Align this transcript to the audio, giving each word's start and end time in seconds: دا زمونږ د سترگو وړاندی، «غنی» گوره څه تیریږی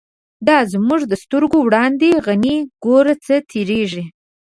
دا 0.47 0.57
زمونږ 0.71 1.01
د 1.07 1.13
سترگو 1.23 1.59
وړاندی، 1.63 2.11
«غنی» 2.25 2.57
گوره 2.83 3.13
څه 3.25 3.35
تیریږی 3.49 4.03